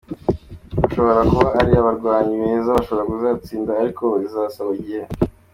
[0.79, 5.05] Bashobora kuba ari abarwanyi beza, bashobora kuzatsinda ariko bizabasaba igihe.